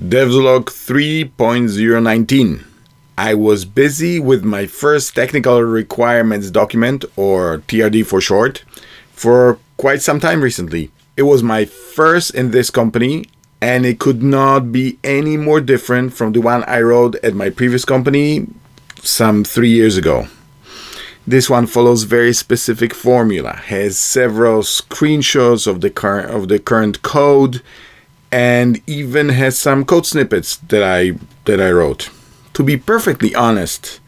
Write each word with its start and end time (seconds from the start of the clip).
Devlog 0.00 0.64
3.019. 0.64 2.64
I 3.16 3.34
was 3.34 3.64
busy 3.64 4.18
with 4.18 4.42
my 4.42 4.66
first 4.66 5.14
technical 5.14 5.62
requirements 5.62 6.50
document, 6.50 7.04
or 7.16 7.58
TRD 7.68 8.04
for 8.04 8.20
short, 8.20 8.64
for 9.12 9.60
quite 9.76 10.02
some 10.02 10.18
time 10.18 10.42
recently. 10.42 10.90
It 11.16 11.22
was 11.22 11.44
my 11.44 11.64
first 11.64 12.34
in 12.34 12.50
this 12.50 12.70
company, 12.70 13.26
and 13.60 13.86
it 13.86 14.00
could 14.00 14.20
not 14.20 14.72
be 14.72 14.98
any 15.04 15.36
more 15.36 15.60
different 15.60 16.12
from 16.12 16.32
the 16.32 16.40
one 16.40 16.64
I 16.64 16.80
wrote 16.80 17.14
at 17.22 17.34
my 17.34 17.50
previous 17.50 17.84
company 17.84 18.48
some 19.00 19.44
three 19.44 19.70
years 19.70 19.96
ago. 19.96 20.26
This 21.24 21.48
one 21.48 21.68
follows 21.68 22.02
very 22.02 22.32
specific 22.32 22.92
formula, 22.92 23.54
has 23.66 23.96
several 23.96 24.62
screenshots 24.62 25.68
of 25.68 25.82
the 25.82 25.90
current 25.90 26.32
of 26.32 26.48
the 26.48 26.58
current 26.58 27.02
code, 27.02 27.62
and 28.34 28.82
even 28.88 29.28
has 29.28 29.56
some 29.56 29.84
code 29.84 30.04
snippets 30.04 30.56
that 30.56 30.82
I 30.82 31.12
that 31.44 31.60
I 31.60 31.70
wrote. 31.70 32.10
To 32.54 32.64
be 32.64 32.76
perfectly 32.76 33.32
honest, 33.32 34.00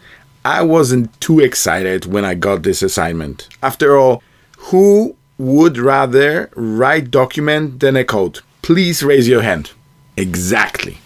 I 0.45 0.63
wasn't 0.63 1.21
too 1.21 1.39
excited 1.39 2.07
when 2.07 2.25
I 2.25 2.35
got 2.35 2.65
this 2.65 2.83
assignment. 2.83 3.49
After 3.63 3.97
all, 3.97 4.25
who 4.71 5.15
would 5.39 5.79
rather 5.79 6.51
write 6.57 7.13
document 7.13 7.79
than 7.79 7.95
a 7.95 8.05
code? 8.05 8.41
Please 8.63 9.05
raise 9.05 9.29
your 9.29 9.43
hand. 9.43 9.71
Exactly. 10.17 10.99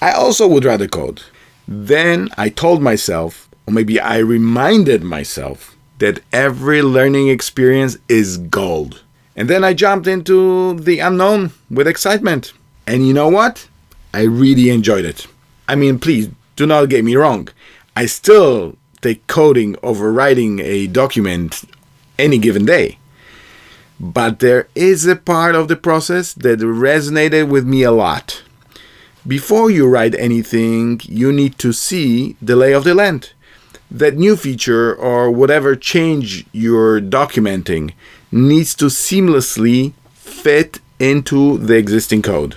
I 0.00 0.10
also 0.10 0.48
would 0.48 0.64
rather 0.64 0.88
code. 0.88 1.22
Then 1.68 2.28
I 2.36 2.48
told 2.48 2.82
myself, 2.82 3.48
or 3.68 3.72
maybe 3.72 4.00
I 4.00 4.18
reminded 4.18 5.04
myself, 5.04 5.76
that 5.98 6.18
every 6.32 6.82
learning 6.82 7.28
experience 7.28 7.98
is 8.08 8.38
gold. 8.38 9.04
And 9.34 9.48
then 9.48 9.64
I 9.64 9.72
jumped 9.72 10.06
into 10.06 10.74
the 10.74 10.98
unknown 10.98 11.52
with 11.70 11.86
excitement. 11.86 12.52
And 12.86 13.06
you 13.06 13.14
know 13.14 13.28
what? 13.28 13.68
I 14.12 14.22
really 14.22 14.70
enjoyed 14.70 15.04
it. 15.04 15.26
I 15.68 15.74
mean, 15.74 15.98
please 15.98 16.28
do 16.56 16.66
not 16.66 16.90
get 16.90 17.04
me 17.04 17.16
wrong. 17.16 17.48
I 17.96 18.06
still 18.06 18.76
take 19.00 19.26
coding 19.26 19.76
over 19.82 20.12
writing 20.12 20.60
a 20.60 20.86
document 20.86 21.62
any 22.18 22.38
given 22.38 22.64
day. 22.66 22.98
But 23.98 24.40
there 24.40 24.68
is 24.74 25.06
a 25.06 25.16
part 25.16 25.54
of 25.54 25.68
the 25.68 25.76
process 25.76 26.32
that 26.34 26.58
resonated 26.58 27.48
with 27.48 27.64
me 27.64 27.82
a 27.82 27.92
lot. 27.92 28.42
Before 29.26 29.70
you 29.70 29.88
write 29.88 30.16
anything, 30.16 31.00
you 31.04 31.32
need 31.32 31.56
to 31.58 31.72
see 31.72 32.36
the 32.42 32.56
lay 32.56 32.72
of 32.72 32.84
the 32.84 32.94
land. 32.94 33.32
That 33.90 34.16
new 34.16 34.36
feature 34.36 34.94
or 34.94 35.30
whatever 35.30 35.76
change 35.76 36.44
you're 36.52 37.00
documenting 37.00 37.92
needs 38.32 38.74
to 38.76 38.86
seamlessly 38.86 39.92
fit 40.14 40.80
into 40.98 41.58
the 41.58 41.76
existing 41.76 42.22
code. 42.22 42.56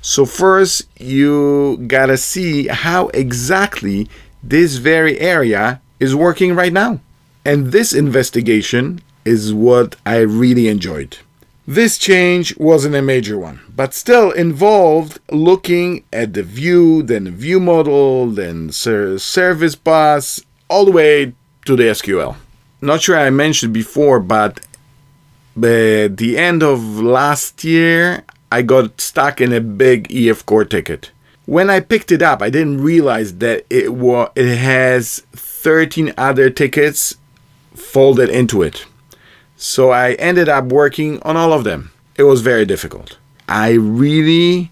So 0.00 0.24
first 0.24 0.88
you 0.98 1.76
gotta 1.86 2.16
see 2.16 2.66
how 2.66 3.08
exactly 3.08 4.08
this 4.42 4.76
very 4.76 5.20
area 5.20 5.80
is 6.00 6.16
working 6.16 6.54
right 6.54 6.72
now. 6.72 7.00
And 7.44 7.72
this 7.72 7.92
investigation 7.92 9.00
is 9.24 9.52
what 9.54 9.96
I 10.04 10.18
really 10.18 10.66
enjoyed. 10.68 11.18
This 11.66 11.96
change 11.96 12.56
wasn't 12.58 12.96
a 12.96 13.02
major 13.02 13.38
one, 13.38 13.60
but 13.76 13.94
still 13.94 14.32
involved 14.32 15.20
looking 15.30 16.02
at 16.12 16.34
the 16.34 16.42
view, 16.42 17.04
then 17.04 17.24
the 17.24 17.30
view 17.30 17.60
model, 17.60 18.28
then 18.28 18.72
service 18.72 19.76
bus, 19.76 20.40
all 20.68 20.84
the 20.84 20.90
way 20.90 21.32
to 21.64 21.76
the 21.76 21.84
SQL. 21.84 22.34
Not 22.80 23.02
sure 23.02 23.16
I 23.16 23.30
mentioned 23.30 23.72
before, 23.72 24.18
but 24.18 24.58
but 25.56 26.16
the 26.16 26.38
end 26.38 26.62
of 26.62 27.00
last 27.00 27.64
year, 27.64 28.24
I 28.50 28.62
got 28.62 29.00
stuck 29.00 29.40
in 29.40 29.52
a 29.52 29.60
big 29.60 30.14
EF 30.14 30.44
core 30.46 30.64
ticket. 30.64 31.10
When 31.46 31.70
I 31.70 31.80
picked 31.80 32.12
it 32.12 32.22
up, 32.22 32.40
I 32.40 32.50
didn't 32.50 32.82
realize 32.82 33.38
that 33.38 33.66
it 33.68 33.94
was 33.94 34.30
it 34.36 34.56
has 34.56 35.20
13 35.32 36.14
other 36.16 36.50
tickets 36.50 37.16
folded 37.74 38.28
into 38.28 38.62
it. 38.62 38.86
So 39.56 39.90
I 39.90 40.12
ended 40.14 40.48
up 40.48 40.66
working 40.66 41.20
on 41.22 41.36
all 41.36 41.52
of 41.52 41.64
them. 41.64 41.92
It 42.16 42.24
was 42.24 42.40
very 42.40 42.64
difficult. 42.64 43.18
I 43.48 43.72
really 43.72 44.70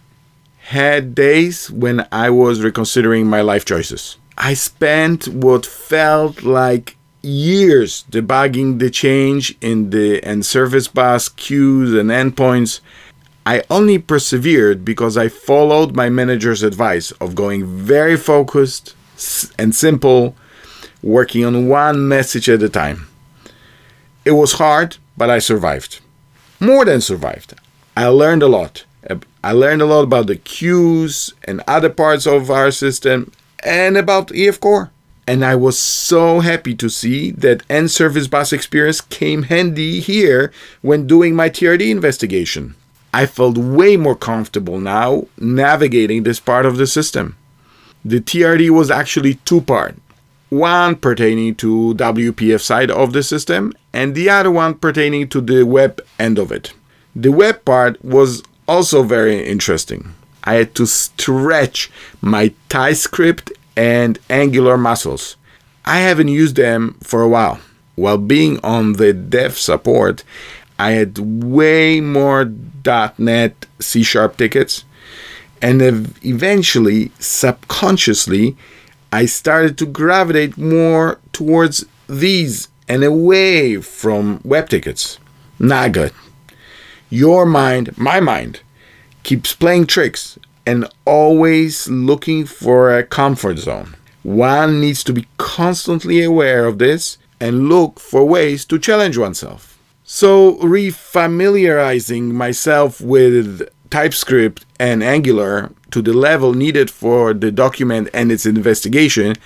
had 0.58 1.14
days 1.14 1.70
when 1.70 2.06
I 2.12 2.30
was 2.30 2.62
reconsidering 2.62 3.26
my 3.26 3.40
life 3.40 3.64
choices. 3.64 4.16
I 4.38 4.54
spent 4.54 5.28
what 5.28 5.66
felt 5.66 6.42
like 6.42 6.96
years 7.22 8.04
debugging 8.10 8.78
the 8.78 8.90
change 8.90 9.56
in 9.60 9.90
the 9.90 10.20
NServiceBus 10.20 11.36
queues 11.36 11.94
and 11.94 12.10
endpoints. 12.10 12.80
I 13.46 13.62
only 13.70 13.98
persevered 13.98 14.84
because 14.84 15.16
I 15.16 15.28
followed 15.28 15.96
my 15.96 16.08
manager's 16.08 16.62
advice 16.62 17.10
of 17.12 17.34
going 17.34 17.66
very 17.66 18.16
focused 18.16 18.94
and 19.58 19.74
simple, 19.74 20.36
working 21.02 21.44
on 21.44 21.68
one 21.68 22.06
message 22.06 22.48
at 22.48 22.62
a 22.62 22.68
time. 22.68 23.08
It 24.24 24.32
was 24.32 24.52
hard, 24.52 24.98
but 25.16 25.30
I 25.30 25.38
survived. 25.38 26.00
More 26.60 26.84
than 26.84 27.00
survived. 27.00 27.54
I 27.96 28.06
learned 28.06 28.42
a 28.42 28.48
lot. 28.48 28.84
I 29.42 29.52
learned 29.52 29.80
a 29.80 29.86
lot 29.86 30.02
about 30.02 30.26
the 30.26 30.36
queues 30.36 31.32
and 31.44 31.62
other 31.66 31.88
parts 31.88 32.26
of 32.26 32.50
our 32.50 32.70
system 32.70 33.32
and 33.64 33.96
about 33.96 34.30
EF 34.34 34.60
Core. 34.60 34.90
And 35.26 35.44
I 35.44 35.54
was 35.54 35.78
so 35.78 36.40
happy 36.40 36.74
to 36.74 36.88
see 36.88 37.30
that 37.32 37.66
NServiceBus 37.68 38.52
experience 38.52 39.00
came 39.00 39.44
handy 39.44 40.00
here 40.00 40.52
when 40.82 41.06
doing 41.06 41.36
my 41.36 41.48
TRD 41.48 41.90
investigation. 41.90 42.74
I 43.12 43.26
felt 43.26 43.58
way 43.58 43.96
more 43.96 44.16
comfortable 44.16 44.80
now 44.80 45.26
navigating 45.38 46.22
this 46.22 46.40
part 46.40 46.66
of 46.66 46.76
the 46.76 46.86
system. 46.86 47.36
The 48.04 48.20
TRD 48.20 48.70
was 48.70 48.90
actually 48.90 49.34
two 49.44 49.60
part. 49.60 49.96
One 50.48 50.96
pertaining 50.96 51.54
to 51.56 51.94
WPF 51.94 52.60
side 52.60 52.90
of 52.90 53.12
the 53.12 53.22
system 53.22 53.72
and 53.92 54.14
the 54.14 54.30
other 54.30 54.50
one 54.50 54.74
pertaining 54.74 55.28
to 55.28 55.40
the 55.40 55.64
web 55.64 56.00
end 56.18 56.38
of 56.38 56.50
it. 56.50 56.72
The 57.14 57.30
web 57.30 57.64
part 57.64 58.04
was 58.04 58.42
also 58.66 59.02
very 59.02 59.46
interesting. 59.46 60.14
I 60.44 60.54
had 60.54 60.74
to 60.76 60.86
stretch 60.86 61.90
my 62.20 62.54
TypeScript 62.68 63.52
and 63.80 64.18
Angular 64.28 64.76
muscles. 64.76 65.36
I 65.86 66.00
haven't 66.00 66.28
used 66.28 66.56
them 66.56 66.98
for 67.02 67.22
a 67.22 67.28
while. 67.28 67.60
While 67.94 68.18
being 68.18 68.60
on 68.62 68.94
the 68.94 69.14
dev 69.14 69.56
support, 69.56 70.22
I 70.78 70.90
had 70.90 71.18
way 71.18 72.02
more 72.02 72.44
.NET 73.16 73.66
C 73.78 74.02
Sharp 74.02 74.36
tickets, 74.36 74.84
and 75.62 75.80
eventually, 76.22 77.10
subconsciously, 77.18 78.54
I 79.12 79.24
started 79.24 79.78
to 79.78 79.86
gravitate 79.86 80.58
more 80.58 81.18
towards 81.32 81.86
these 82.06 82.68
and 82.86 83.02
away 83.02 83.76
from 83.80 84.42
web 84.44 84.68
tickets. 84.68 85.18
Not 85.58 85.92
good. 85.92 86.12
Your 87.08 87.46
mind, 87.46 87.96
my 87.96 88.20
mind, 88.20 88.60
keeps 89.22 89.54
playing 89.54 89.86
tricks 89.86 90.38
and 90.66 90.86
always 91.04 91.88
looking 91.88 92.46
for 92.46 92.96
a 92.96 93.04
comfort 93.04 93.58
zone. 93.58 93.96
One 94.22 94.80
needs 94.80 95.02
to 95.04 95.12
be 95.12 95.26
constantly 95.38 96.22
aware 96.22 96.66
of 96.66 96.78
this 96.78 97.18
and 97.40 97.68
look 97.68 97.98
for 97.98 98.24
ways 98.24 98.64
to 98.66 98.78
challenge 98.78 99.16
oneself. 99.16 99.78
So, 100.04 100.56
refamiliarizing 100.56 102.32
myself 102.32 103.00
with 103.00 103.68
TypeScript 103.90 104.66
and 104.78 105.02
Angular 105.02 105.70
to 105.90 106.02
the 106.02 106.12
level 106.12 106.52
needed 106.54 106.90
for 106.90 107.32
the 107.32 107.50
document 107.50 108.08
and 108.12 108.30
its 108.30 108.46
investigation 108.46 109.36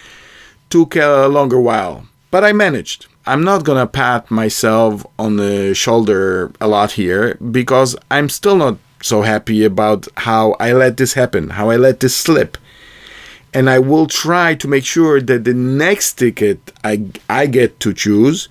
took 0.70 0.96
a 0.96 1.28
longer 1.28 1.60
while, 1.60 2.06
but 2.30 2.44
I 2.44 2.52
managed. 2.52 3.06
I'm 3.26 3.42
not 3.44 3.64
gonna 3.64 3.86
pat 3.86 4.30
myself 4.30 5.06
on 5.18 5.36
the 5.36 5.74
shoulder 5.74 6.52
a 6.60 6.68
lot 6.68 6.92
here 6.92 7.36
because 7.36 7.96
I'm 8.10 8.28
still 8.28 8.56
not 8.56 8.76
so 9.02 9.22
happy 9.22 9.64
about 9.64 10.08
how 10.16 10.52
I 10.60 10.72
let 10.72 10.96
this 10.96 11.14
happen, 11.14 11.50
how 11.50 11.70
I 11.70 11.76
let 11.76 12.00
this 12.00 12.16
slip. 12.16 12.56
And 13.52 13.70
I 13.70 13.78
will 13.78 14.06
try 14.06 14.54
to 14.56 14.66
make 14.66 14.84
sure 14.84 15.20
that 15.20 15.44
the 15.44 15.54
next 15.54 16.14
ticket 16.14 16.72
I, 16.82 17.06
I 17.28 17.46
get 17.46 17.78
to 17.80 17.92
choose 17.92 18.48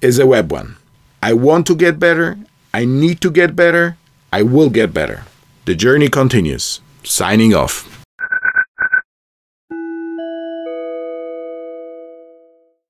is 0.00 0.18
a 0.18 0.26
web 0.26 0.50
one. 0.50 0.76
I 1.22 1.32
want 1.32 1.66
to 1.66 1.74
get 1.74 1.98
better. 1.98 2.38
I 2.72 2.84
need 2.84 3.20
to 3.20 3.30
get 3.30 3.56
better. 3.56 3.96
I 4.32 4.42
will 4.42 4.70
get 4.70 4.94
better. 4.94 5.24
The 5.64 5.74
journey 5.74 6.08
continues. 6.08 6.80
Signing 7.02 7.54
off. 7.54 7.95